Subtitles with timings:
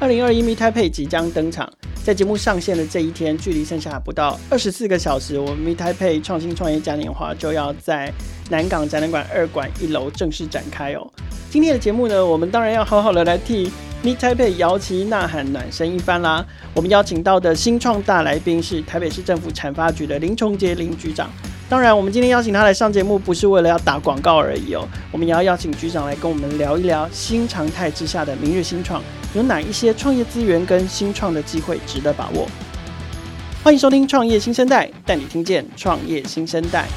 [0.00, 1.70] 二零二一，Me Taipei 即将登场，
[2.02, 8.10] 在节目上线的这一天，距离剩下不到二十四个小时，我们 Meet Taipei 创新创业嘉年华就要在
[8.48, 11.06] 南港展览馆二馆一楼正式展开哦。
[11.50, 13.70] 今天的节目呢，我们当然要好好的来替
[14.02, 16.46] Me Taipei 摇旗呐喊，暖身一番啦。
[16.72, 21.30] 我们邀请到的新创大来宾是台北市政府产发局的林崇杰林局长。
[21.70, 24.84] 当然，我们今天邀请他来上节目，不是为了要打广告而已哦。
[25.12, 29.00] 我们也要邀请局长来跟我们聊一聊新常态之下的明日新创，
[29.34, 32.48] 有哪一些创业资源跟新创的机会值得把握。
[33.62, 36.88] 欢迎收听《创业新生代》，带你听见创业新生代。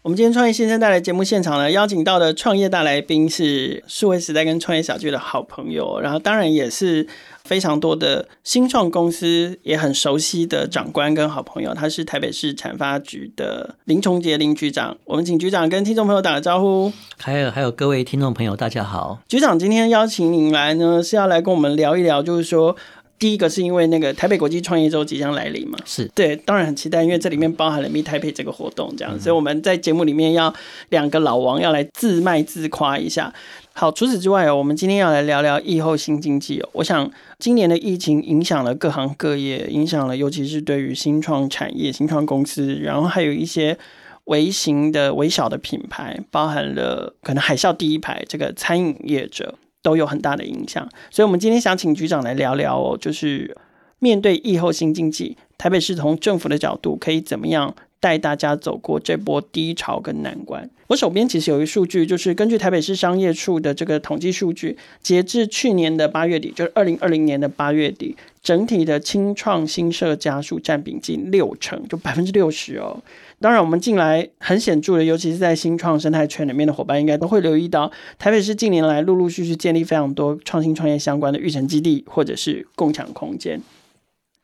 [0.00, 7.06] 我们今天《创业新生带》的节目现场呢，邀请到的创业大来宾是数位时代跟创业小聚的好朋友，然后当然也是。
[7.50, 14.96] 非常多的新创公司也很熟悉的长官跟好朋友，他是台北市产发局的林崇杰林局长。
[15.04, 16.92] 我们请局长跟听众朋友打个招呼。
[17.18, 19.18] 还有还有各位听众朋友，大家好。
[19.26, 22.76] 局长今天邀请您来呢，是要来跟我们聊一聊，就是说。
[23.20, 30.52] 第一个是因为那个台北国际创业周即将来临嘛，是对，当然很期待，因为这里面包含了 Meet Taipei 这个活动，这样，嗯、所以我们在节目里面要
[30.88, 33.32] 两个老王要来自卖自夸一下。
[33.74, 36.68] 好，除此之外哦，我们今天要来聊聊疫后新经济哦。
[36.72, 43.76] 我想今年的疫情影响了各行各业，影响了尤其是对于新创产业、新创公司，然后还有一些
[44.24, 49.56] 微型的、微小的品牌，包含了可能海啸第一排这个餐饮业者。
[49.82, 53.56] 都有很大的影响，所以，我们今天想请局长来聊聊哦，就是
[53.98, 60.68] 面对疫后新经济，台北市从政府的角度可以怎么样带大家走过这波低潮跟难关？
[60.88, 73.00] 我手边其实有一个数据，就是根据台北市商业处的这个统计数据，截至去年的八月底，就是二零二零年的八月底，整体的清创新设家数占比近六成，就百分之六十哦。
[73.42, 83.58] 当然，我们近来很显著的，尤其是在新创生态圈里面的伙伴，应该都会留意到，台北市近年来陆陆续续建立非常多创新创业相关的育成基地或者是共享空间。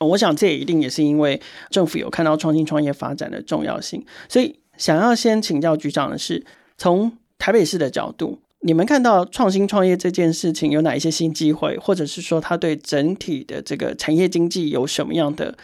[0.00, 6.42] 我想这也一定也是因为政府有看到创新创业发展的重要性，所以想要先请教局长的是，
[6.78, 15.54] 从台北市的角度，你们看到创新创业这件事情有哪一些新机会，或者是说它对整体的这个产业经济有什么样的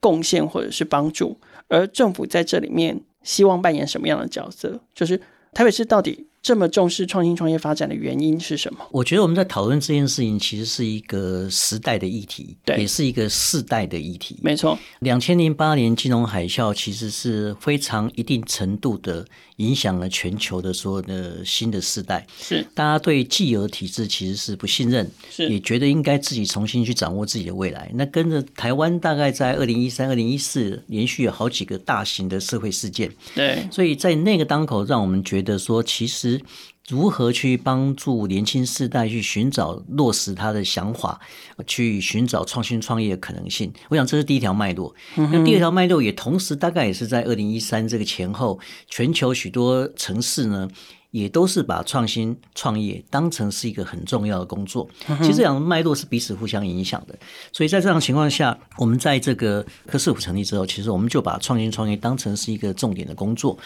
[0.00, 1.38] 贡献或者是帮助？
[1.72, 4.78] 而政府在这里面希望扮演什么样的角色？
[4.94, 5.18] 就是
[5.54, 8.80] 台北市到底这么重视创新创业发展的原因是什么？
[8.90, 14.38] 我觉得我们在讨论这件事情，其实是一个时代的议题，对，也是一个世代的议题。
[14.42, 19.24] 没错，两千零八年金融海啸其实是非常一定程度的
[19.62, 22.26] 影响了全球的所有的新的世代。
[22.40, 27.90] 是，大家对既有体制其实是不信任，是，也觉得应该自己重新去掌握自己的未来。
[27.94, 36.40] 那跟着台湾大概在二零一三、二零一四连续有好几个大型的社会事件，对，所以在那个当口，让我们觉得说，其实。
[36.88, 41.20] 如何去帮助年轻世代去寻找落实他的想法，
[41.66, 43.72] 去寻找创新创业的可能性？
[43.88, 44.94] 我想这是第一条脉络。
[45.14, 50.68] 那第二条脉络也同时大概也是在二零一三这个前后，全球许多城市呢，
[51.12, 54.88] 也都是把创新创业当成是一个很重要的工作。
[55.20, 57.16] 其实这两个脉络是彼此互相影响的。
[57.52, 63.56] 所以在这样情况下，我们在这个科市府成立之后，其实我们就把创新创业当成是一个重点的工作。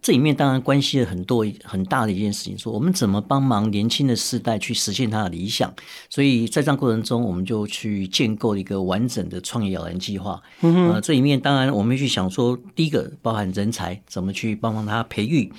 [0.00, 5.72] 这里面当然关系了很多很大的一件事情，说我们怎么帮忙年轻的世代去实现他的理想。
[6.08, 10.40] 所以在这样过程中，我们就去建构一个完整的创业摇篮计划。
[10.62, 15.52] 嗯、呃，这里面当然我们去想说，第一个包含人才怎么去帮帮他培育，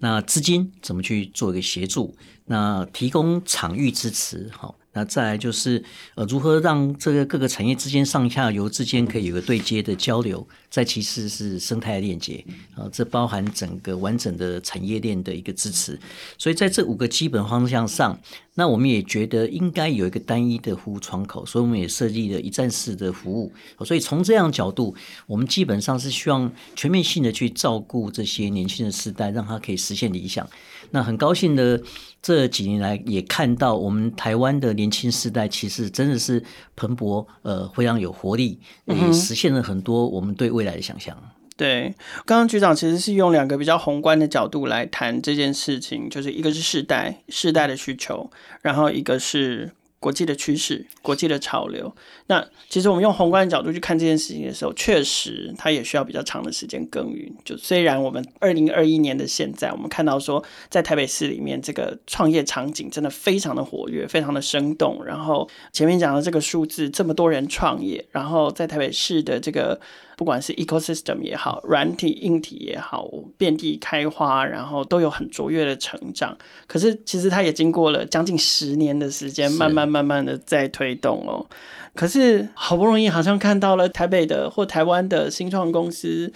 [0.00, 2.14] 那资金怎么去做一个协助，
[2.46, 4.74] 那提供场域支持，好。
[4.94, 5.84] 那再来就是，
[6.14, 10.46] 呃，如何让这个各个产业之间上下游之间可以有个对接的交流？
[10.70, 12.44] 再其次是生态链接，
[12.74, 15.98] 啊，这包含整个完整的产业链的一个支持。
[16.38, 18.18] 所以在这五个基本方向上，
[18.54, 23.52] 那我们也觉得应该有一个单一的服务窗口，所以我们也设立了一站式的服务。
[23.84, 24.94] 所以从这样角度，
[25.26, 30.48] 我们基本上是希望全面性的去照顾这些年轻的世代，让他可以实现理想。
[30.90, 31.80] 那很高兴的，
[32.26, 36.42] 这几年来也看到我们台湾的年轻世代其实真的是
[36.74, 41.14] 蓬勃，呃，非常有活力，也实现了很多我们对未来的想象。
[41.54, 41.94] 对，
[42.24, 48.30] 刚刚局长其实是用两个比较宏观的角度来谈这件事情，就是一个是世代，世代的需求，
[48.62, 49.72] 然后一个是。
[50.04, 51.90] 国际的趋势，国际的潮流。
[52.26, 57.34] 那其实我们用宏观的角度去看这件事情的时候，确实它也需要比较长的时间耕耘。
[57.42, 65.02] 就虽然我们二零二一年的现在，我们看到说在台北市里面这个创业场景真的非常的活跃，非常的生动。
[65.06, 69.80] 然后前面讲的这个数字，这么多人创业，然后在台北市的这个
[70.16, 76.36] 不管是 ecosystem 也好，软体硬体也好，遍地开花，然后都有很卓越的成长。
[76.66, 81.46] 可是其实它也经过了将近十年的时间，慢慢慢慢的在推动哦。
[81.94, 86.32] 可是好不容易好像看到了台北的或台湾的新创公司。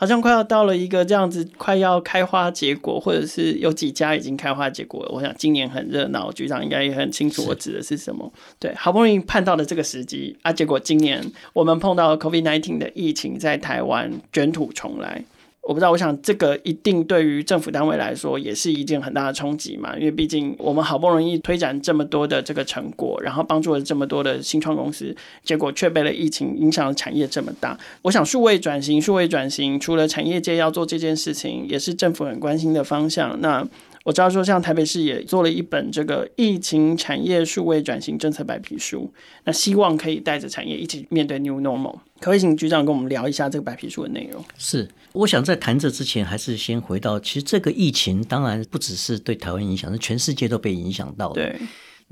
[0.00, 5.10] 好像快要到了一个这样子，快要开花结果，或者是有几家已经开花结果了。
[5.12, 8.32] 我想今年很热闹，局长应该也很清楚我指的是什么。
[8.58, 15.22] 对，好不容易盼到了这个时机啊，结果今年我们碰到了 COVID-19 的疫情，在台湾卷土重来。
[15.70, 25.14] 我不知道，我想这个一定对于政府单位来说也是一件很大的冲击嘛，因为毕竟我们好不容易推展这么多的这个成果，然后帮助了这么多的新创公司，
[25.44, 27.78] 结果却被了疫情影响了产业这么大。
[28.02, 33.40] 我想数位转型，数位转型除了产业界要做这件事情，也是政府很关心的方向。
[33.40, 33.64] 那
[34.04, 39.12] 我知道说，像台北市也做了一本这个疫情产业数位转型政策白皮书，
[39.44, 41.98] 那希望可以带着产业一起面对 New Normal。
[42.18, 44.42] 可不可以请局长跟我们聊一下这个白皮书的内容？
[44.56, 51.42] 是，我想在谈这之前，还是先回到，其实这个疫情当然不只是对台湾影响，是全世界都被影响到的。
[51.42, 51.60] 对。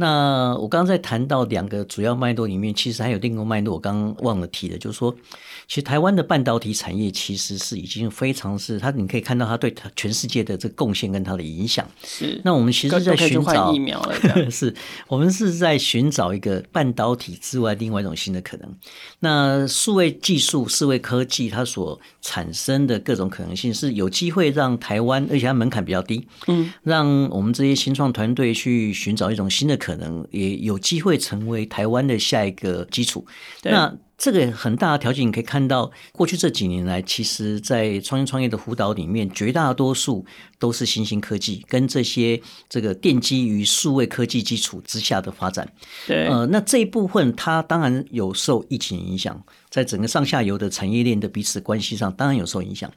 [0.00, 5.12] 那我刚刚在谈到两个主要脉络里面，其实还有另一个脉络，我刚刚忘了提的，就是说，
[5.66, 11.84] 其实台湾的半导体产业其实是已经非常是它，你可以看到它对全世界的这个贡献跟它的影响。
[12.04, 12.40] 是。
[12.44, 14.14] 那我们其实在寻找疫苗了，
[14.48, 14.72] 是
[15.08, 18.72] 我们是在寻找一个半导体之外另外一种新的可能。
[19.18, 29.87] 那数位技术、数位科技它所产生的各种可能性，是有机会让台湾，而且它门槛比较低，嗯，让我们这些新创团队去寻找一种新的可能。
[29.88, 33.26] 可能也有机会成为台湾的下一个基础。
[33.62, 40.26] 那这个很大的条件，你可以看到，过去这几年来，其实，在创新创业的辅导里面，绝大多数
[40.58, 42.38] 都是新兴科技跟这些
[42.68, 45.72] 这个奠基于数位科技基础之下的发展。
[46.06, 52.90] 对，呃，那这一部分它当然有受疫情影响，在整个上下游的产业链的彼此关系上，当然有受影响。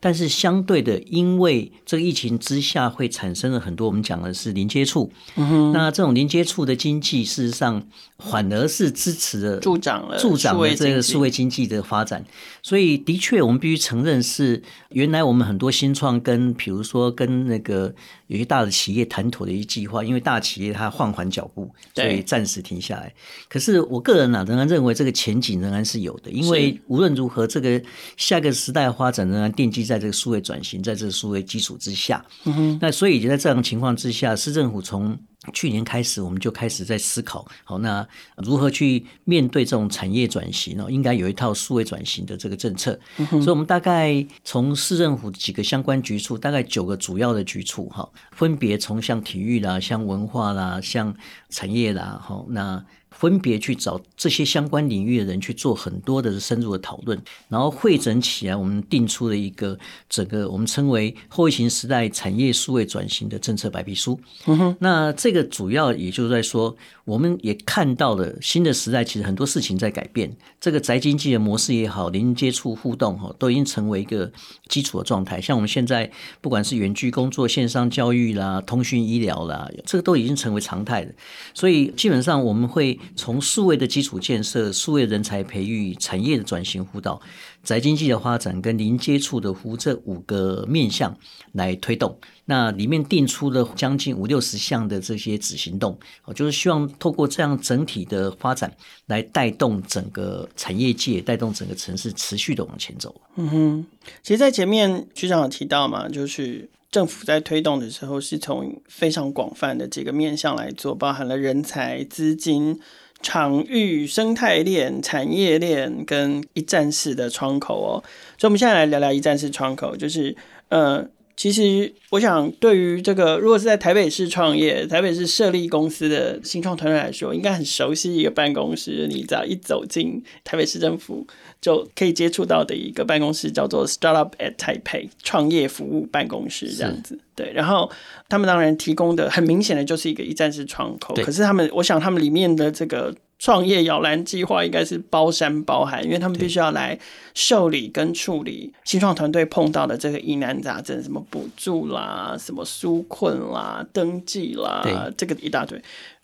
[0.00, 7.82] 但是相对的，因为这个疫情之下会产生了很多我们讲的是零接触，嗯，那这种零接触的经济，事实上
[8.18, 12.24] 反而是支持了助长了助长了这个数位经济的发展。
[12.62, 17.92] 所以的确，我们必须承认是原来我们很多新创跟比如说跟那个
[18.28, 23.12] 有些大的企业谈妥的一计划，因为大企业它放缓脚步，所以暂时停下来。
[23.48, 27.82] 可是我个人呢、啊，仍然认为这个前景仍然是有的，因为无论如何，这个
[28.16, 29.88] 下个时代的发展仍然奠基。
[29.88, 35.18] 在这个数位转型，在这个数位基础之下，嗯哼，那所以就在这样的情况之下，市政府从
[35.52, 38.06] 去年开始，我们就开始在思考，好，那
[38.36, 40.86] 如何去面对这种产业转型呢？
[40.90, 42.98] 应该有一套数位转型的这个政策。
[43.16, 51.14] 嗯，所以，我们大概从市政府几个相关局处，大概九个主要的局处，哈，分别从像体育啦、像文化啦、像
[51.48, 52.84] 产业啦，哈，那。
[53.18, 59.76] 分别去找这些相关领域的人去做很多的深入的讨论，然后汇整起来，我们定出了一个
[60.08, 64.18] 整个我们称为后疫情时代产业数位转型的政策白皮书。
[64.46, 66.76] 嗯哼，那这个主要也就是在说，
[67.08, 70.36] 我们也看到了新的时代，其实很多事情在改变。
[70.60, 74.30] 这个宅经济的模式也好，零接触互动哈，都已经成为一个
[74.68, 75.40] 基础的状态。
[75.40, 76.10] 像我们现在
[76.40, 81.12] 不管是远距工作、线上教育啦、通讯医疗啦，这个都已经成为常态了。
[81.54, 82.98] 所以基本上我们会。
[83.16, 87.20] 从数位的基础建设、数位人才培育、产业的转型辅导、
[87.68, 91.14] 宅经济的发展跟零接触的服这五个面向
[91.52, 95.98] 来推动，那里面定出了将近五六十项的这些子行动，
[96.34, 98.72] 就是希望透过这样整体的发展
[99.06, 103.14] 来带动整个产业界、带动整个城市持续的往前走。
[103.36, 103.86] 嗯哼，
[104.22, 106.70] 其实，在前面局长有提到嘛，就是。
[106.90, 112.80] 政府在推动的时候，是从非常广泛的几个面向来做，包含了人才、资金、
[113.20, 118.02] 场域、生态链、产业链跟一站式的窗口哦。
[118.38, 120.34] 所以，我们现在来聊聊一站式窗口，就是
[120.68, 121.04] 呃，
[121.38, 129.06] 其实我想，对于这个如果是在台北市创业、台北市设立公司的新创团队来说，应该很熟悉一个办公室。
[129.08, 131.26] 你只要一走进台北市政府。
[131.60, 137.50] 就可以接触到的一个办公室叫做 Startup at Taipei 创业服务办公室这样子，对。
[137.52, 137.90] 然后
[138.28, 146.98] 他们当然提供的很明显的就是一个一站式窗口，可是他们，我想他们里面的这个创业摇篮计划应该是包山包海，因为他们必须要来
[147.34, 154.82] 受理跟处理新创团队碰到的这个疑难杂症，什么补助啦，什么纾困啦，登记啦，
[155.16, 155.80] 这个一大堆。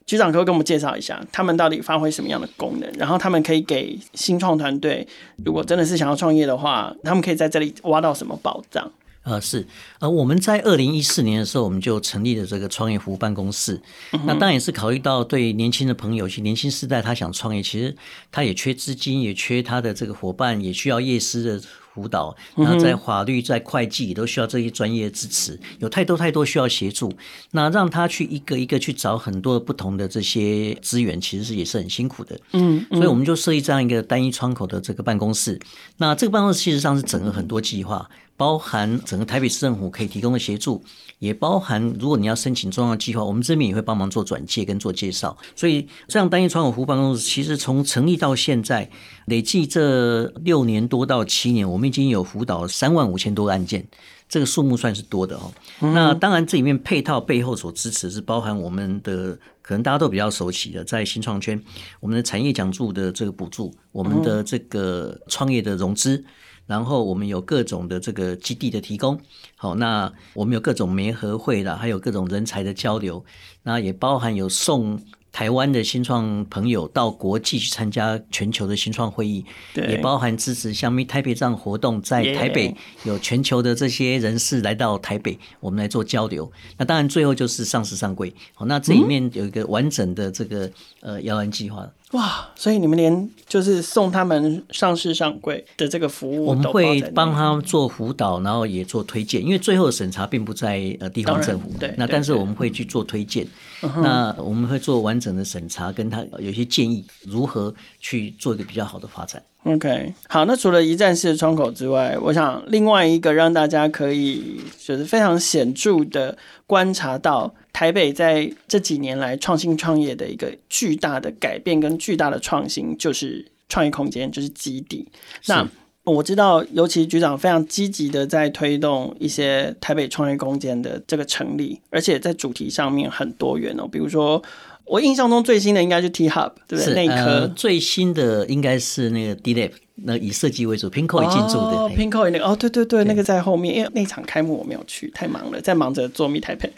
[0.07, 2.93] 局长可不可以跟我们介绍一下，他们到底发挥什么样的功能？
[2.99, 5.07] 然后他们可以给新创团队，
[5.45, 8.91] 如果真的是想要创业的话，他们可以在这里挖到什么宝藏？
[9.25, 9.67] 呃，是，
[10.01, 13.81] 呃，我们在二零一四年的时候，我们就成立了这个创业服务办公室。
[14.13, 17.97] 嗯、那当然也是考虑到对年轻的朋友，其实年轻世代他想创业，其实
[18.31, 21.61] 他也缺资金，也缺他的这个伙伴，也需要业师的
[21.95, 22.37] 辅导。
[22.57, 27.11] 那在法律、在会计也都需要这些专业支持，有太多太多需要协助。
[27.53, 32.39] 那让他去一个一个去找很多不同的这些资源，其实是也是很辛苦的。
[32.53, 35.59] 嗯，所以我们就设立这样一个单一窗口的这个办公室。
[35.97, 38.07] 那这个办公室事实上是整合很多计划。
[38.37, 40.83] 包含整个台北市政府可以提供的协助，
[41.21, 45.37] 也包含如果你要申请重要计划，我们这边也会帮忙做转介跟做介绍。
[45.55, 48.91] 所以这样单一窗口服务办公室，其实从成立到现在，
[49.27, 53.87] 累计这六年多到七年，我们已经有辅导三万五千多个案件，
[54.29, 55.53] 这个数目算是多的哦。
[55.81, 61.63] 那当然这里面配套背后所支持是包含我们的，可能大家都比较熟悉的，在新创圈，
[62.01, 66.25] 我们的产业奖助的这个补助，我们的这个创业的融资。
[66.67, 69.21] 然后我们有各种的这个基地的提供，
[69.57, 73.25] 好，那我们有各种媒合会啦，还有各种人才的交流，
[73.63, 74.99] 那也包含有送
[75.31, 79.45] 台湾的新创朋友到国际去参加全球的新创会议，
[79.75, 86.51] 对，也包含支持像 Meet Taipei 这样活动，在台北有全球的这些人士来到台北，我们来做交流。
[86.79, 91.87] 那当然最后就是上市上柜，好，那这里面有一个完整的这个呃摇篮计划。
[92.15, 103.45] 哇，所以你们连就是送他们上市上柜的这个服务，我们会帮他做辅导，然后也做推荐，因为最后的审查并不在呃地方政府，对，那但是我们会去做推荐，
[103.81, 109.43] 那我们会做完整的审查，跟他有些建议如何去做一个比较好的发展。
[109.65, 125.09] OK，好，那除了一站式的窗口之外，我想另外一个让大家可以就是非常显著的观察到台北在这几年来创新创业的一个巨大的改变跟巨大的创新，就是创业空间，就是基地。
[125.47, 125.67] 那
[126.03, 134.43] 我知道，尤其局长非常积极的在推动一些台北创业空间的这个成立，而且在主题上面很多元哦，比如说。
[134.87, 136.95] 我印象中最新的应该是 T Hub，对不对？
[136.95, 141.77] 那一颗、呃、最新的应该是那个 D Lab，那以设计为主，Pinkoi 进驻的。
[141.77, 146.71] 哦，Pinkoi 那个哦，对对对，那个在后面，因为那场开幕我没有去，太忙了，在忙着做 Meet Taipei。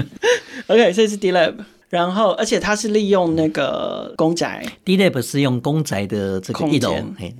[0.68, 1.54] OK，这是 D Lab，
[1.88, 6.94] 然后而且它是利用那个公宅，D Lab 是用公宅的这个一楼，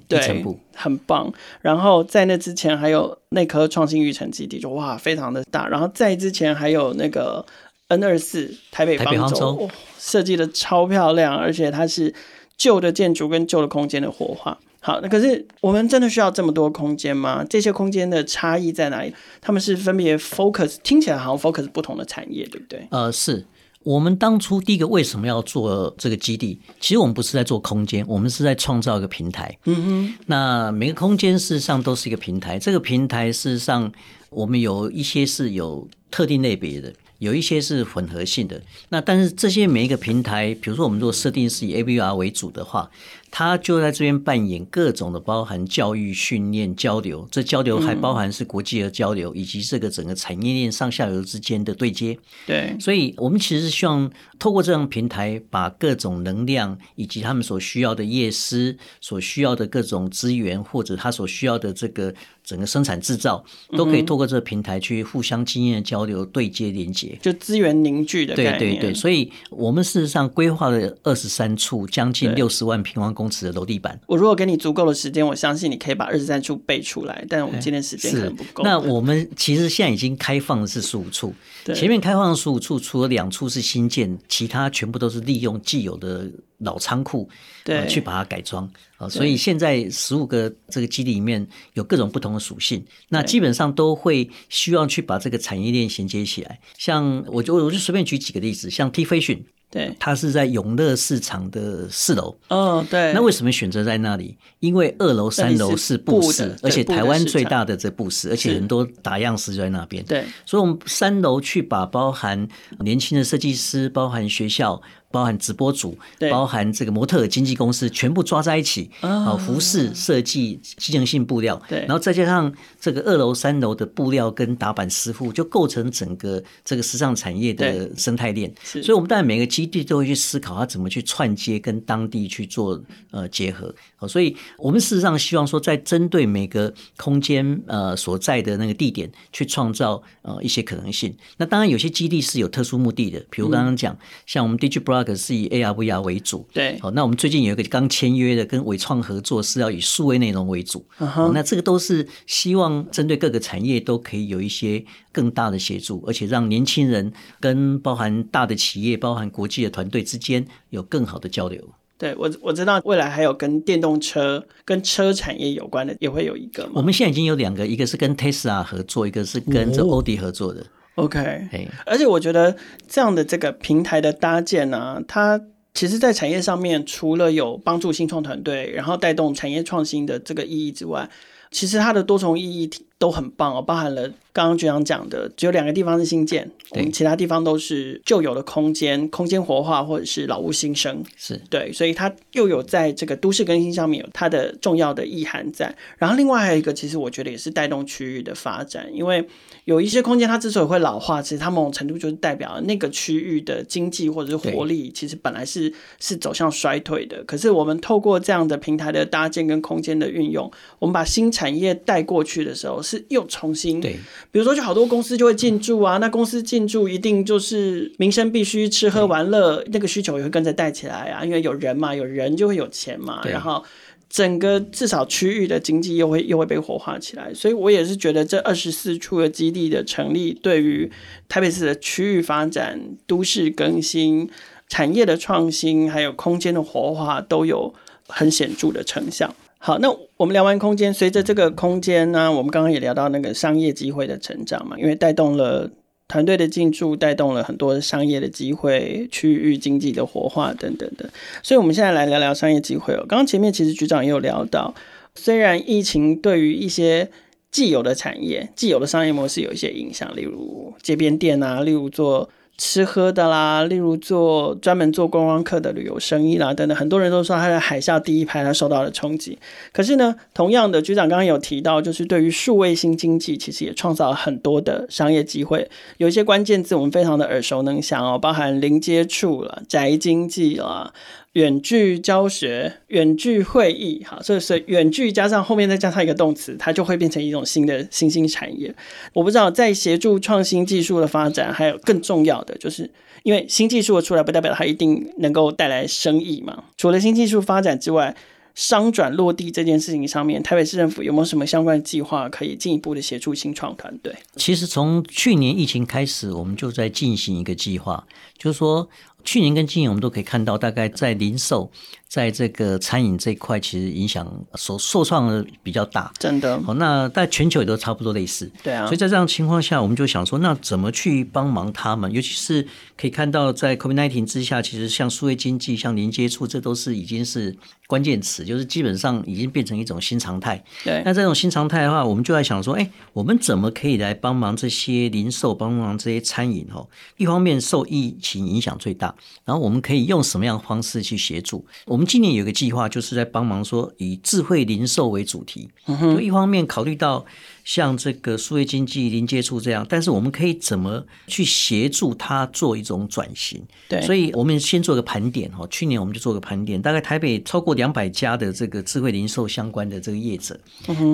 [0.08, 1.30] 对，很棒。
[1.60, 5.68] 然后在那之前还有那颗创新育成基地，就哇，非常的大。
[5.68, 7.44] 然后在之前还有那个。
[7.90, 9.68] N 二四台北方舟
[9.98, 12.14] 设计的超漂亮，而且它是
[12.56, 14.56] 旧的建筑跟旧的空间的活化。
[14.78, 17.44] 好，那可是我们真的需要这么多空间吗？
[17.50, 19.12] 这些空间的差异在哪里？
[19.40, 22.86] 他们是分别 focus，听起来好像 focus 不同的产业，对不对？
[22.90, 23.44] 呃，是
[23.82, 26.60] 我们当初第一个为什么要做这个基地？
[26.78, 29.58] 其实我们不是在做空间，我们是在创造一个平台。
[29.64, 32.58] 嗯哼，那每个空间事实上都是一个平台。
[32.58, 33.92] 这个平台事实上
[34.30, 36.90] 我们有一些是有特定类别的。
[37.20, 42.90] 有一些是混合性的，那但是这些每一个平台，比如说我们如果设定是以 AVR 为主的话。
[43.30, 47.26] 他就在这边扮演各种的，包含教育、训练、交流。
[47.30, 52.18] 这交流还包含是国际的交流，以及这个整个产业链上下游之间的对接。
[52.46, 63.44] 对，所以我们其实是希望透过这样平台，把各种能量以及他们所需要的业师、所需要的各种资源，或者他所需要的这个整个生产制造，
[63.76, 68.34] 都可以透过这个平台去互相经验的交流、对接、连接，就资源凝聚的。
[68.34, 77.24] 对对对，所以我们事实上规划了二十三处，将近六十万平方公尺的楼地板，我如果给你足够的时间，我相信你可以把二十三处背出来。
[77.28, 78.62] 但我们今天时间可能不够。
[78.62, 81.34] 那我们其实现在已经开放的是十五处，
[81.74, 87.28] 前面开放的十五处，除了两处是新建，其他全部都是利用既有的老仓库，
[87.64, 88.70] 对，去把它改装。
[88.96, 96.60] 啊所以现在十五个这个基地里面有各种不同的属性，那基本上都会希望去把这个产业链衔接起来。
[96.76, 99.40] 像我就我就随便举几个例子，像 T Fashion。
[99.70, 102.36] 对，它是在永乐市场的四楼。
[102.48, 103.12] 哦，对。
[103.12, 104.36] 那为什么选择在那里？
[104.58, 110.04] 因为二楼、三楼是布市，而且台湾最大的这布市，而且很多打样师就在那边。
[110.04, 112.48] 对，所以我们三楼去把包含
[112.80, 114.82] 年轻的设计师，包含学校。
[115.10, 115.98] 包含直播组，
[116.30, 118.90] 包含这个模特经纪公司，全部抓在一起。
[119.00, 128.52] 啊，服饰设计、机能性布料，对，然后再加上这个二楼、三楼的布料跟打板师傅，就构成整个这个时尚产业的生态链。
[128.62, 133.74] 所以，我们当然每个基地都会去思考，它怎么去串接跟当地去做呃结合。
[134.08, 141.14] 所以我们事实上希望说，在针对每个空间呃所在的那个地点，去创造呃一些可能性。
[141.36, 151.32] 那当然，有些基地是有特殊目的的，比如刚刚讲，像我们 DigiBlog Park 是以 AR VR 为主，对，好，那我们最近有一个刚签约的跟伟创合作，是要以数位内容为主，uh -huh.
[151.32, 161.62] 那这个都是希望针对各个产业都可以有一些更大的协助，而且让年轻人跟包含大的企业、包含国际的团队之间有更好的交流。
[161.96, 166.68] 对，我我知道未来还有跟电动车、跟车产业有关的，也会有一个。
[166.72, 170.60] 我们现在已经有两个，一个是跟 Tesla 合作，一个是跟这欧迪合作的。
[170.60, 170.68] Oh,
[171.04, 172.56] OK，而且我觉得
[172.88, 175.40] 这样的这个平台的搭建呢、啊，它
[175.74, 181.08] 其实在产业上面除了有帮助新创团队，然后带动产业创新的这个意义之外，
[181.50, 191.40] 其实它的多重意义都很棒哦，包含了刚刚局长讲的，只有两个地方是新建，我们其他地方都是旧有的空间，空间活化或者是老屋新生，是。
[191.48, 195.74] 对，所以它又有在这个都市更新上面有它的重要的意涵在。
[195.98, 199.26] 然后另外还有一个，其实我觉得也是带动区域的发展，因为
[199.70, 207.22] 有一些空间它之所以会老化，其实它某种程度就是代表那个区域的经济或者是活力，其实本来是是走向衰退的。
[207.22, 210.50] 可是我们透过这样的平台的搭建跟空间的运用，
[210.80, 213.96] 我们把新产业带过去的时候，是又重新对，
[214.32, 223.64] 比如说就好多公司就会进驻啊，那公司进驻一定就是民生必须，吃喝玩乐那个需求也会跟着带起来啊，因为有人嘛，有人就会有钱嘛，然后。
[224.10, 230.90] 整个至少区域的经济又会又会被活化起来，所以我也是觉得这二十四处的基地的成立，对于
[231.28, 234.28] 台北市的区域发展、都市更新、
[234.68, 237.72] 产业的创新，还有空间的活化，都有
[238.08, 239.32] 很显著的成效。
[239.58, 245.70] 好，那我们聊完空间，随着这个空间呢，我们刚刚也聊到那个商业机会的成长嘛，因为带动了。
[246.10, 251.08] 团队的进驻带动了很多商业的机会、区域经济的活化等等的，
[251.42, 253.06] 所以我们现在来聊聊商业机会哦。
[253.08, 254.74] 刚刚前面其实局长也有聊到，
[255.14, 257.08] 虽然疫情对于一些
[257.52, 262.28] 既有的产业、既有的商业模式有一些影响，例如街边店啊，例如做。
[262.62, 269.38] 吃喝的啦，例如做专门做观光客的旅游生意啦，等等，很多人都说他在海啸第一排，他受到了冲击。
[269.72, 275.70] 可是呢，同样的，局长刚刚有提到，就是对于数位新经济，其实也创造了很多的商业机会。
[275.96, 280.92] 有一些关键字我们非常的耳熟能详哦，包含零接触了、宅经济啦。
[281.34, 288.74] 远距教学、远距会议，好，所以是远距加上后面再加上一个动词，它就会变成一种新的新兴产业。
[289.12, 292.90] 我不知道在协助创新技术的发展，还有更重要的，就是
[293.22, 296.64] 因为新技术的出来，不代表它一定能够带来生意嘛。
[296.76, 298.16] 除了新技术发展之外，
[298.56, 304.12] 商转落地这件事情上面，台北市政府有没有什么相关的计划，可以进一步的协助新创团队？
[304.34, 308.04] 其实从去年疫情开始，我们就在进行一个计划，
[308.36, 308.90] 就是说。
[309.24, 311.70] 去年跟今年，我们都可以看到，大概在零售，
[312.10, 316.12] 在这个餐饮这一块，其实影响所受创的比较大。
[316.18, 316.60] 真的。
[316.62, 318.50] 好，那在全球也都差不多类似。
[318.64, 318.84] 对啊。
[318.86, 322.10] 所以在这样情况下，我们就想说，那怎么去帮忙他们？
[322.10, 330.60] 尤其是可以看到，在 COVID-19 之下，其实像数位经济、像零接触，这都是已经是关键词，就是基本上已经变成一种新常态。
[330.82, 331.02] 对。
[331.04, 336.66] 那这种新常态的话，我们就在想说，哎，我们怎么可以来帮忙这些零售，帮忙这些餐饮？
[336.74, 339.14] 哦，一方面受疫情影响最大。
[339.44, 341.64] 然后我们可以用什么样的方式去协助？
[341.86, 345.68] 我们今年有个计划，就是在帮忙说以智慧零售为主题。
[345.86, 347.24] 就一方面考虑到
[347.64, 353.62] 像这个数位经济零接触这样，但是我们可以怎么去协助它做一种转型？
[353.88, 355.66] 对，所以我们先做个盘点哈。
[355.68, 360.58] 去年我们就做个盘点，大概台北超过两百家的这个智慧零售相关的这个业者。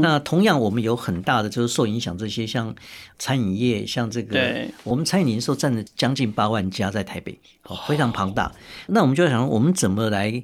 [0.00, 2.72] 那同样我们有很大的就是受影响这些像
[3.18, 7.36] 餐饮业，像这个我们餐饮零售占了将近八万家在台北。
[7.64, 8.52] 哦，非常庞大。
[8.86, 10.40] 那我们就要想，我们怎么来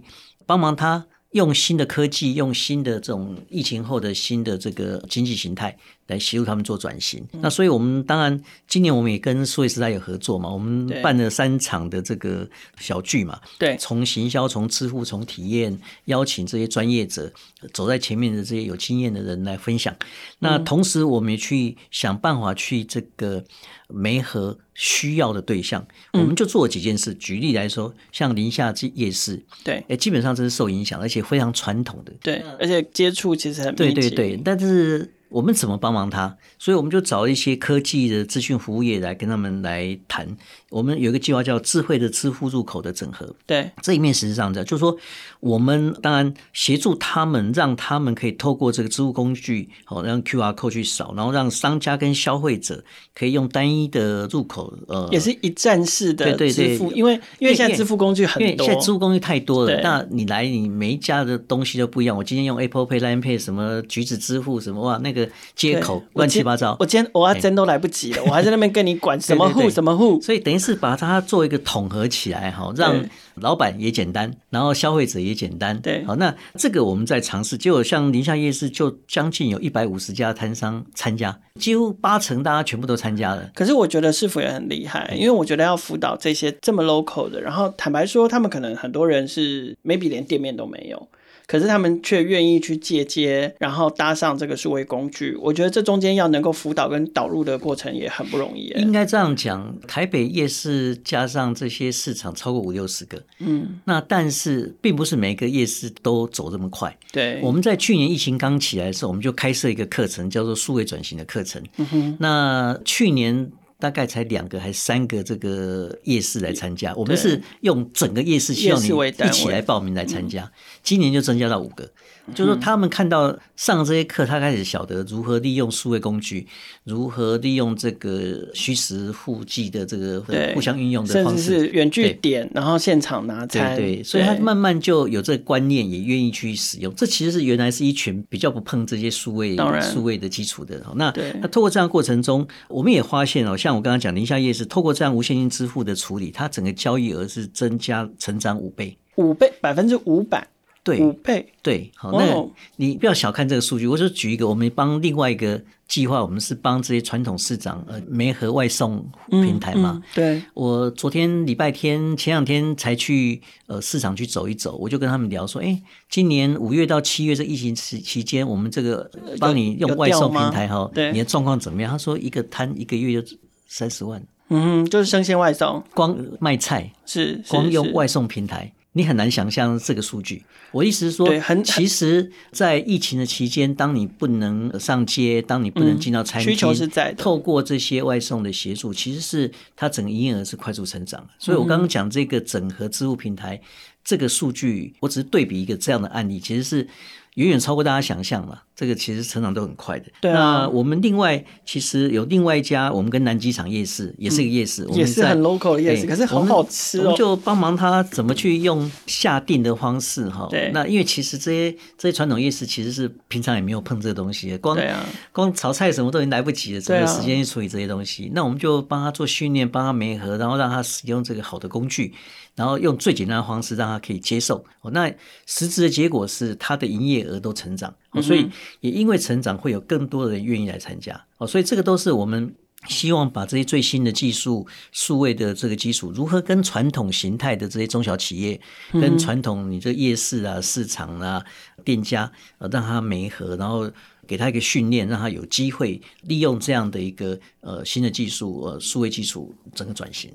[0.46, 5.76] 帮忙他用新的科技，用新的这种疫情后的新的这个经济形态。
[6.08, 7.24] 来协助他们做转型。
[7.32, 10.50] 那所以，我们当然今年我们也跟数位时代有合作嘛。
[10.50, 13.40] 我们办了三场的这个小聚嘛。
[13.58, 17.32] 对，从行销、从支付、从体验，邀请这些专业者
[17.72, 19.94] 走在前面的这些有经验的人来分享。
[20.40, 23.42] 那同时，我们也去想办法去这个
[23.88, 25.86] 媒合需要的对象。
[26.12, 27.14] 我们就做了几件事。
[27.14, 32.12] 举例来说，像宁夏这夜市，对，基本上这是受影响，而且非常传统的。
[32.20, 35.10] 对，而且接触其实很对对对，但是。
[35.32, 36.36] 我们怎么帮忙他？
[36.58, 40.36] 所以我们就找一些科技的资讯服务业来跟他们来谈。
[40.70, 43.34] 我们有一个计划叫智慧的支付入口的整合。
[43.46, 44.96] 对，这一面实际上的就是说，
[45.40, 52.82] 我们当然协助他们，让他们可以透过这个支付工具，好让 QR code 去扫，然后让商家跟消费者
[53.14, 56.90] 可以用单一的入口，呃，也是一站式的支付。
[56.92, 59.80] 因为因为现在支付工具很多，因为现在支付工具太多了。
[59.82, 62.16] 那你来，你每一家的东西都不一样。
[62.16, 65.21] 我今天用 Apple Pay、Line Pay 什么橘子支付什么哇，那个。
[65.24, 66.76] 个街口乱七八糟。
[66.80, 73.02] 我今天我要真都来不及了，我还在那边跟你管 什么户什么户，所以等于是把它做一个统合起来哈，让
[73.36, 75.78] 老板也简单，然后消费者也简单。
[75.80, 83.50] 对，好，那这个我们在尝试，结果像宁夏夜市就将近有一百五十家摊商参加，几乎八成大家全部都参加了。
[83.54, 91.08] 可是我觉得师傅也很厉害，因为我觉得要辅导这些这么 local 的，然后坦白说，他们可能很多人是 maybe 连店面都没有。
[91.52, 95.36] 可是他们却愿意去借接，然后搭上这个数位工具。
[95.38, 98.72] 我觉得这中间要能够辅导跟导入的过程也很不容易。
[98.78, 106.96] 应该这样讲，台北夜市加上这些市场超过五六十个，嗯，那但是并不是每个夜市都走这么快。
[107.12, 111.62] 对，我们在去年疫情刚起来的时候，我们就开设一个课程，叫做数位转型的课程。
[111.76, 113.52] 嗯哼，那去年。
[113.82, 120.48] 大概才两个还是三个这个夜市来参加，我们是用整个夜市希望你一起来报名来参加，
[120.82, 121.88] 今年就增加到五个。
[122.36, 126.46] 就是说，他们看到上这些课，他开始晓得如何利用数位工具，
[126.84, 130.20] 如何利用这个虚实互济的这个
[130.54, 133.74] 互相运用的方式，甚至是远距点，然后现场拿餐。
[133.76, 136.94] 对对，所以他慢慢就有这个观念，也愿意去使用。
[136.94, 140.80] 这其实是原来是一群比较不碰这些数位数位的基础的。
[140.94, 150.46] 那那透过这样过程中，我们也发现哦，像我刚刚讲宁夏夜市，透过这样无现金支付的处理，它整个交易额是增加成长五倍，五倍百分之五百。
[150.84, 153.86] 对，五倍对，好，那你不要小看这个数据。
[153.86, 159.92] 我就举一个，我们帮另外一个计划，我们是帮这些传统市场呃，媒和外送平台嘛。
[159.92, 171.92] 嗯嗯、对，我昨天礼拜天前两天才去呃市场去走一走，我就跟他们聊说，哎，今年五月到七月这疫情期期间，我们这个帮你用外送平台哈，你的状况怎么样？
[171.92, 173.36] 他说一个摊一个月就
[173.68, 178.72] 三十万，嗯，就是生鲜外送，光卖菜是，是光用外送平台。
[178.94, 180.44] 你很难想象这个数据。
[180.70, 181.28] 我意思是说，
[181.64, 191.26] 其实，在疫情的期间，当你不能上街，当你不能进到餐厅，需求是在透过这些外送的协助，其实是它整个营业额是快速成长。
[191.38, 193.60] 所以我刚刚讲这个整合支付平台
[194.04, 196.88] 这个数据，我只是对比一个这样的案例，其实是
[197.34, 198.62] 远远超过大家想象了。
[198.74, 200.06] 这个其实成长都很快的。
[200.20, 207.02] 对啊，那我们另外其实有另外一家，我们跟南机场夜市也是一个夜市，也是很 local 的夜市，可是很好吃哦。
[207.02, 210.48] 我们就帮忙他怎么去用下定的方式哈。
[210.50, 210.70] 对。
[210.72, 218.30] 那因为其实这些这些传统夜市其实是平常也没有碰这个东西，光啊，光炒菜什么都已经来不及了，只有时间去处理这些东西。
[218.34, 222.14] 那我们就帮他做训练，帮他媒合，然后让他使用这个好的工具，
[222.56, 224.64] 然后用最简单的方式让他可以接受。
[224.80, 225.12] 哦，那
[225.46, 227.94] 实质的结果是他的营业额都成长。
[228.20, 228.46] 所以
[228.80, 231.46] 也因为成长，会有更多的人愿意来参加哦。
[231.46, 232.54] 所以这个都是我们
[232.88, 238.60] 希望把这些最新的技术、数位的这个基础，如何跟传统形态的这些中小企业、
[238.92, 241.42] 跟传统你这夜市啊、市场啊、
[241.84, 243.88] 店家，呃，让他媒合，然后
[244.26, 250.30] 给他一个训练，让他有机会利用这样的一个呃新的技术、呃数位基础整个转型。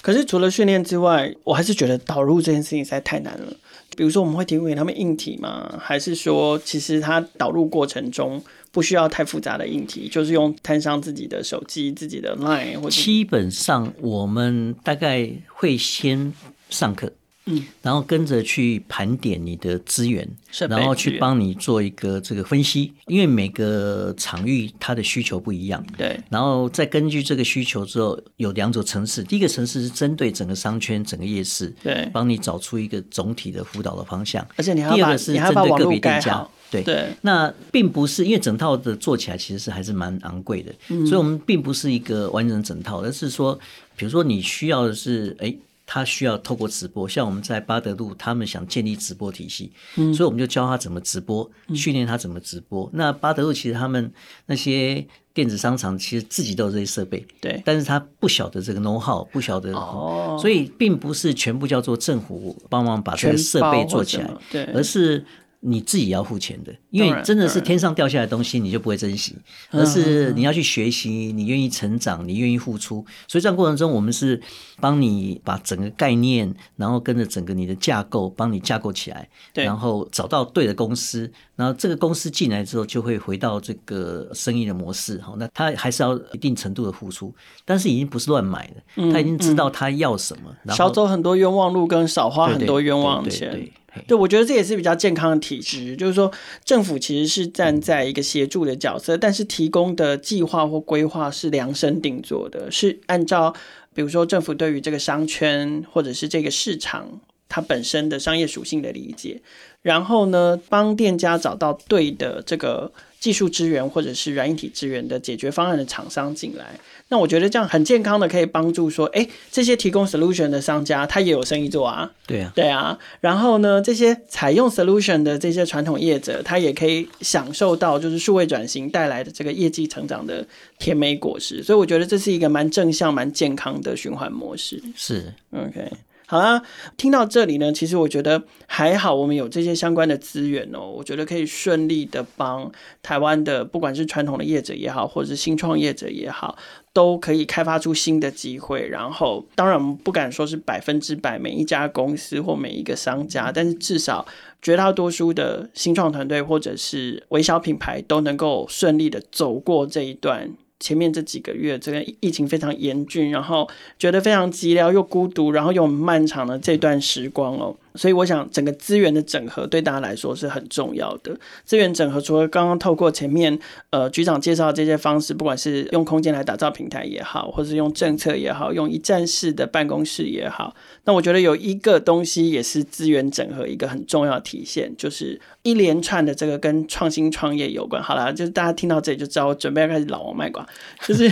[0.00, 3.52] 可是除了训练之外，我还是觉得导入这件事情实在太难了。
[3.98, 5.76] 比如说，我们会提供给他们硬体吗？
[5.76, 12.90] 还是说，其实它导入过程中不需要太复杂的硬体，就是用摊上自己的手机、自己的 Line 或者。
[12.90, 16.32] 基本上，我们大概会先
[16.70, 17.12] 上课。
[17.50, 20.28] 嗯，然后跟着去盘点你的资源，
[20.68, 25.82] 然后去帮你做一个这个分析，因为每个场域它的需求不一样。
[25.96, 29.24] 对，然后再根据这个需求之后，有两种层次。
[29.24, 34.46] 第一个层次是针对整个商圈、整个夜市，对，帮你找出一个总体的辅导的方向。
[34.56, 37.08] 而且你还第二个是针对个别店家，对对。
[37.22, 43.58] 那并不是因为整套的做起来其实是还是蛮昂贵的，嗯，所以我们并不是一个完整整套，而是说，
[43.96, 45.54] 比如说你需要的是哎。
[45.90, 52.90] 他需要透过直播，像我们在巴德路，他们想建立直播体系，嗯，所以我们就教他怎么直播，训练他怎么直播。
[52.92, 54.12] 那巴德路其实他们
[54.44, 65.24] 那些电子商场其实自己都有这些设备，对，但是他不晓得这个 know how，不晓得，哦，所以并不是全部叫做政府帮忙把这个设备做起来，对，而是。
[65.60, 69.36] 你自己要付钱的，因为真的是天上掉下来的东西，你就不会珍惜，
[69.70, 73.04] 而是你要去学习，你愿意成长，你愿意付出。
[73.26, 74.40] 所以这样过程中，我们是
[74.80, 85.20] 帮你把整个概念，然后跟着整个你的架构，帮你架构起来，然后找到对的公司，然后这个公司进来之后，就会回到这个生意的模式。
[85.20, 93.50] 好，那他还是要一定程度的付出，但是已经不是乱买的，他已经知道他要什么，少走很多冤枉路，跟少花很多冤枉钱。
[93.50, 93.72] 对，
[94.16, 96.30] 我觉得这也是比较健康的体制，就是说
[96.64, 103.54] 政府其实是站在一个协助的角色，但是提供的计划或规划是量身定做的，是按照
[103.94, 109.40] 比如说政府对于这个商圈或者是这个市场它本身的商业属性的理解，
[109.82, 116.78] 然后呢，帮店家找到对的这个技术资源或者是软硬体资源的解决方案的厂商进来。
[117.10, 122.10] 那我觉得这样很健康的可以帮助说，哎，这些提供 solution 的商家他也有生意做啊。
[122.26, 122.98] 对啊，对啊。
[123.20, 130.46] 然后呢，这些采用 solution 的这些传统业者，他也可以享受到就是数位转型带来的这个业绩成长的
[130.78, 131.62] 甜美果实。
[131.62, 134.82] 所以我觉得这是一个蛮正向、蛮健康的循环模式。
[134.94, 135.90] 是，OK。
[136.30, 136.62] 好啦，
[136.98, 142.70] 听到这里呢，其实我觉得还好，我们有这些相关的资源哦，我觉得可以顺利的帮
[143.02, 146.58] 台湾的不管是传统的业者也好，或者是新创业者也好，
[146.92, 148.86] 都可以开发出新的机会。
[148.86, 154.26] 然后，当然我们不敢说是百分之百每一家公司或每一个商家，但是至少
[154.60, 160.50] 绝大多数的新创团队或者是微小品牌都能够顺利的走过这一段。
[160.80, 167.76] 前面这几个月，这个疫情非常严峻，然后觉得非常寂寥又孤独，然后又漫长的这段时光哦。
[167.94, 171.36] 所以我想，整个资源的整合对大家来说是很重要的。
[171.64, 173.58] 资源整合除了刚刚透过前面
[173.90, 180.74] 呃局长介绍的这些方式，不管是用空间来打造平台也好，或是用政策也好，用一站式的办公室也好，
[181.04, 188.02] 那我觉得有一个东西也是资源整合一个很重要的体现，就是一连串的这个跟创新创业有关。
[188.02, 190.66] 好了，就是大家听到这里就知道，我准备要开始老王卖瓜，
[191.06, 191.30] 就是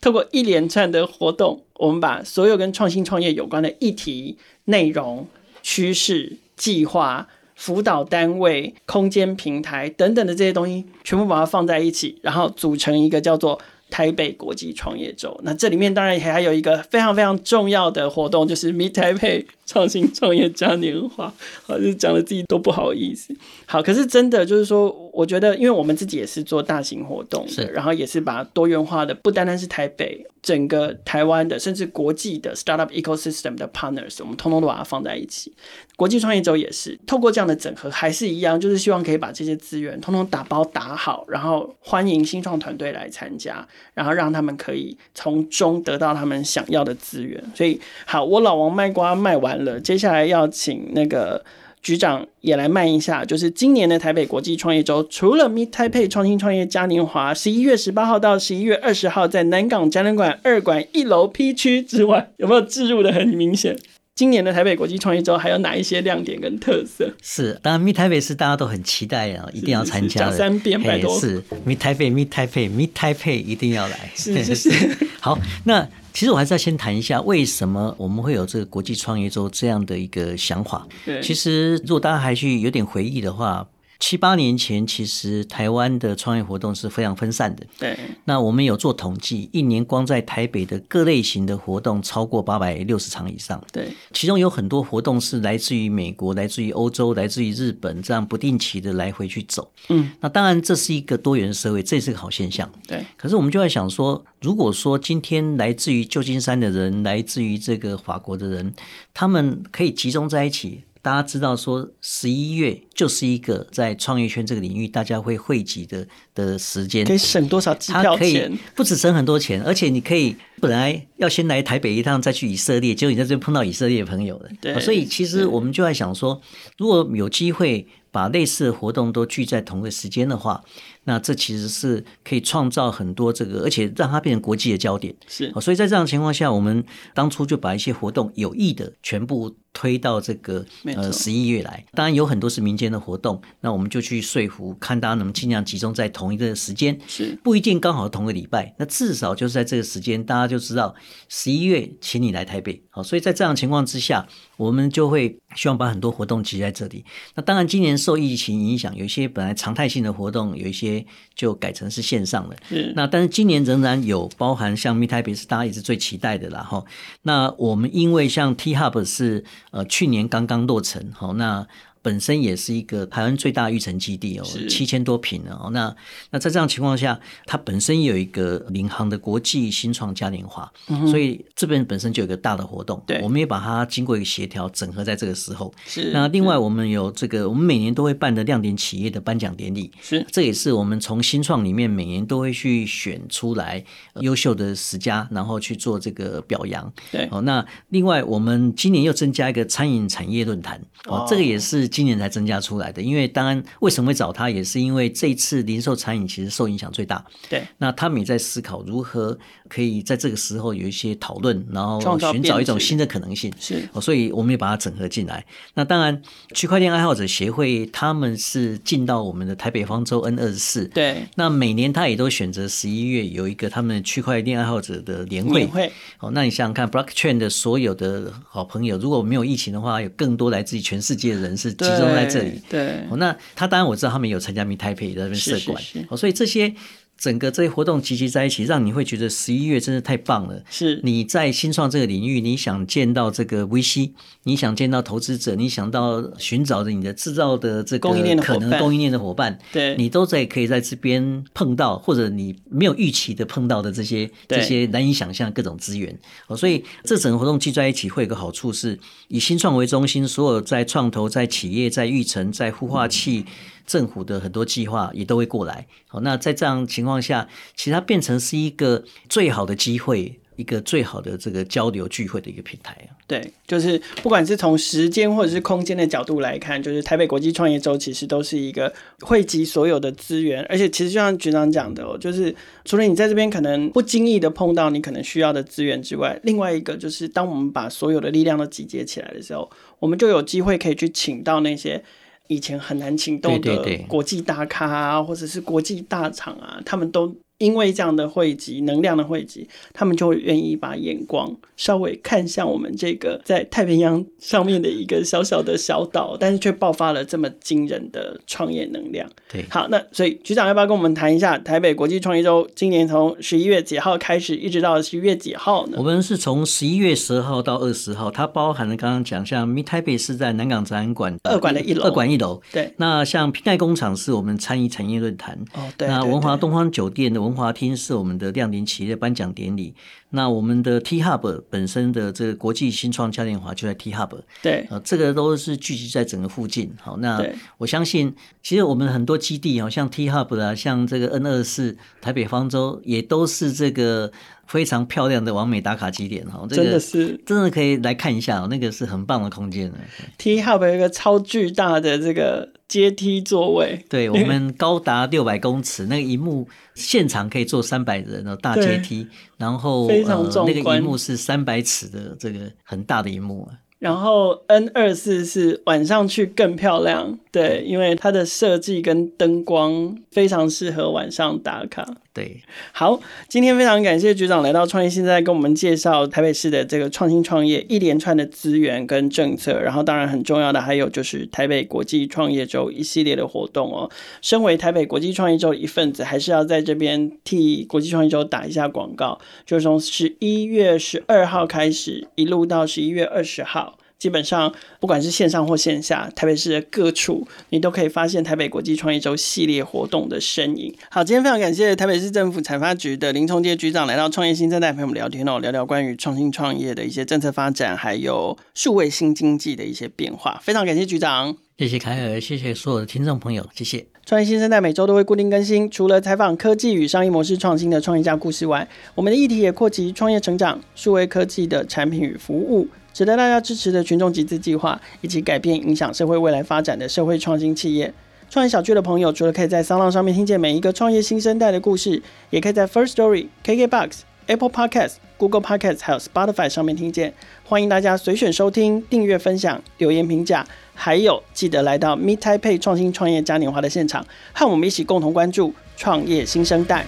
[0.00, 5.26] 透过一连串的活动，我们把所有跟创新创业有关的议题内容。
[5.64, 15.40] 趋势计划、辅导单位、空间平台等等的这些东西，全部把它放在一起，然后组成一个叫做台北国际创业周。
[15.42, 21.32] 那这里面当然也还有一个非常非常重要的活动，就是 Meet 台北创新创业嘉年华。
[21.62, 23.34] 好，就讲的自己都不好意思。
[23.66, 30.26] 好，可是真的就是说，我觉得，因为我们自己也是做大型活动的，然后也是把多元化的，不单单是台北。
[30.44, 35.50] 整个台湾的，甚至国际的 startup ecosystem 的 partners，我们通通都把它放在一起。
[35.96, 47.42] 国际创业周也是透过这样的整合，还是一样，就是希望可以把这些资源通通打包打好，然后欢迎新创团队来参加，然后让他们可以从中得到他们想要的资源。
[47.54, 51.44] 所以，好，我老王卖瓜卖完接下来要请那个。
[51.84, 63.76] 局长也来卖一下，就是今年的台北国际创业周，除了 Meet Taipei 创新创业嘉年华，十一月十八号到十一月二十号在南港展览馆二馆一楼 P 区之外，有没有置入的很明显？
[64.14, 67.12] 今年的台北国际创业周还有哪一些亮点跟特色？
[67.20, 70.30] 是，当然 Meet Taipei 是大家都很期待啊，一定要参加的。
[70.30, 71.18] 讲三遍，拜托。
[71.18, 74.10] 是 Meet Taipei，Meet Taipei，Meet Taipei 一定要来。
[74.14, 74.70] 是是是。
[75.20, 75.88] 好，那。
[76.12, 80.86] 其实我还是要先谈一下，为什么我们会有这个国际创业周这样的一个想法。
[81.04, 83.66] 对，其实如果大家还去有点回忆的话。
[84.06, 87.66] 七八年前，其实台湾的创业活动是非常分散的。
[87.78, 93.58] 对，那我们有做统计，一年光在台北的各类型的活动超过八百六十场以上。
[93.72, 99.72] 对，其中有很多活动是来自于美国、来自于欧洲、来自于日本，这样不定期的来回去走。
[99.88, 102.70] 嗯，那当然这是一个多元社会，这是个好现象。
[102.86, 108.74] 对，可是我们就在想说，如果说今天来自于旧金山的人，来自于这个法国的人，
[109.14, 110.82] 他们可以集中在一起。
[111.04, 118.18] 大家知道说，十一月就是一个在创业圈这个领域大家会汇集的的时间，可以省多少机票钱？
[118.18, 124.48] 可以不止省很多钱，而且你可以本来要先来台北一趟，再去以色列，结果你在这边碰到以色列的朋友了。
[124.62, 126.40] 对，所以其实我们就在想说，
[126.78, 130.64] 如果有机会把类似的活动都聚在同个时间的话，
[131.04, 135.14] 那这其实是可以创造很多这个，而且让它变成国际的焦点。
[135.26, 139.56] 是，所以在这样的情况下，我们当初就把一些活动有意的全部。
[139.76, 150.94] 推到这个呃十一月来，当然有很多是民间的活动，那我们就去说服，看大家能尽量集中在同一个时间，是不一定刚好同个礼拜，那至少就是在这个时间，大家就知道
[151.28, 154.24] 十一月请你来台北，好，所以在这样的情况之下，
[154.56, 157.04] 我们就会希望把很多活动集在这里。
[157.34, 160.93] 那当然今年受疫情影响，有一些本来常态性的活动，有一些
[161.34, 162.56] 就改成是线上了。
[162.94, 166.84] 那但是今年仍然有包含像 Meet Taipei 是大家也是最期待的啦哈。
[167.22, 169.44] 那我们因为像 T Hub 是。
[169.70, 171.66] 呃，去年刚刚落成，好那。
[172.04, 175.70] 本身也是一个台湾最大育成基地哦，七千多平哦。
[175.72, 175.96] 那
[176.30, 183.02] 那在这样情况下，它本身有一个领航的国际新创嘉年华，嗯，所以这边本身就有一个大的活动。
[183.06, 185.72] 对，我们也把它经过一个协调整合在这个时候。
[185.86, 186.10] 是。
[186.12, 189.90] 那另外我们有这个，我们每年都会办的亮点企业的颁奖典礼。
[190.02, 190.26] 是。
[190.30, 193.82] 这也是我们从新创里面每年都会去选出来
[194.20, 196.92] 优秀的十家，然后去做这个表扬。
[197.10, 197.26] 对。
[197.30, 200.78] 哦，那另外我们今年又增加一个餐饮产业论坛。
[201.06, 201.88] 哦，这个也是。
[201.94, 203.00] 今年才增加出来的。
[203.00, 207.24] 因为当然，为什么会找他，也是因为这一次零售餐饮其实受影响最大。
[207.48, 212.00] 对，那他们也在思考如何可以在这个时候有一些讨论，然后
[212.32, 213.52] 寻找一种新的可能性。
[213.60, 215.44] 是，所以我们也把它整合进来。
[215.74, 216.20] 那当然，
[216.52, 220.86] 区块链爱好者协会他们是进到我们的台北方舟 N 二十四。
[220.88, 225.66] 对，那每年他也都选择十一月有一个他们区块链爱好者的年会。
[225.66, 225.92] 会。
[226.20, 232.60] 哦，那你想想看，Blockchain 的所有的好朋友，如果没有疫情的话，有更多来自于全世界的人是集中在这里。
[232.68, 236.74] 对，对哦，那他当然我知道他们有参加 Meet Taipei 在那边设馆，哦，所以这些。
[237.16, 240.62] 整个这些活动集集在一起，让你会觉得十一月真的太棒了。
[240.68, 244.10] 是你在新创这个领域，你想见到这个 VC，
[244.42, 256.18] 你想见到投资者，你想到寻找着你的制造的这个可能供应链的伙伴，对，你都在可以在这边碰到，或者你没有预期的碰到的这些这些难以想象各种资源。
[256.48, 258.98] 哦，所以这整个活动聚在一起会有个好处是，
[259.28, 263.44] 以新创为中心，所有在创投、在企业、在育成、在孵化器。
[263.86, 272.96] 政府的很多计划也都会过来，好，那在这样情况下，其实它变成是一个最好的机会，一个最好的这个交流聚会的一个平台。
[273.26, 292.02] 对，就是不管是从时间或者是空间的角度来看，就是台北国际创业周其实都是一个汇集所有的资源，而且其实就像局长讲的，就是除了你在这边可能不经意的碰到你可能需要的资源之外，另外一个就是当我们把所有的力量都集结起来的时候，我们就有机会可以去请到那些。
[292.48, 297.34] 以前很难请到的国际大咖啊，或者是国际大厂啊，他们都。
[297.64, 309.26] 因为这样的汇集，能量的汇集，他们就会愿意把眼光稍微看向我们这个在太平洋上面的一个小小的小岛，但是却爆发了这么惊人的创业能量。
[309.50, 312.68] 对，好，那所以局长要不要跟我们谈一下台北国际创业周？
[312.74, 315.96] 今年从十一月几号开始，一直到十一月几号呢？
[315.96, 322.60] 我们是从十一月十号到二十号，它包含了刚刚讲，像 Meet Taipei 是在南港展览馆二馆的一楼，二馆一楼。
[322.72, 325.58] 对，那像平台工厂是我们餐饮产业论坛。
[325.74, 327.44] 哦，对，那文华东方酒店的。
[327.44, 329.94] 文华厅是我们的亮点企业颁奖典礼。
[330.34, 334.30] 那我们的 T Hub 本身的这个国际新创嘉年华就在 T Hub。
[334.60, 336.92] 对，呃，这个都是聚集在整个附近。
[337.00, 337.42] 好，那
[337.78, 344.30] 我相信，其实我们很多基地，好像 T Hub 啊，像这个 N 二四台北方舟，也都是这个
[344.66, 346.44] 非常漂亮的完美打卡景点。
[346.46, 349.92] 哈，真的是真的可以来看一下，那个是很棒的空间。
[350.36, 352.70] T Hub 有一个超巨大的这个。
[352.86, 363.68] 阶梯座位，对，我们高达六百公尺，那个荧幕现场可以坐三百人的大阶梯，然后非常壮观，呃，那个荧幕是三百尺的这个很大的荧幕。
[363.98, 372.06] 然后 N 二四是晚上去更漂亮，对，因为它的设计跟灯光非常适合晚上打卡。
[372.34, 384.10] 对，好，今天非常感谢局长来到创业现在，跟我们介绍台北市的这个创新创业一连串的资源跟政策，然后当然很重要的还有就是台北国际创业周一系列的活动哦。
[384.42, 393.96] 身为台北国际创业周一份子，还是要在这边替国际创业周打一下广告，就是从十一月十二号开始，一路到十一月二十号。
[394.24, 400.94] 基本上，不管是线上或线下，台北市的各处，你都可以发现台北国际创业周系列活动的身影。
[401.10, 410.58] 好，今天非常感谢台北市政府财发局的林崇杰局长来到创业新生代陪我们聊天哦，聊聊关于创新创业的一些政策发展，还有数位新经济的一些变化。
[410.62, 414.06] 非常感谢局长，谢谢凯尔，谢谢所有的听众朋友，谢谢。
[414.24, 422.88] 创业新生代每周都会固定更新，除了采访科技与商业模式创新的创业家故事外，我们的议题也扩及创业成长、数位科技的产品与服务。
[423.14, 428.12] 值得大家支持的群众集资计划，以及改变影响社会未来发展的社会创新企业。
[428.50, 437.32] 创业小聚的朋友，除了可以在 SoundOn 上面听见每一个创业新生代的故事，也可以在 First Story、KKBox、Apple Podcasts、Google Podcasts，还有 Spotify 上面听见。
[437.64, 447.06] 欢迎大家随选收听、订阅、分享、留言评价，还有记得来到 Meet Taipei 创新创业嘉年华的现场，和我们一起共同关注创业新生代。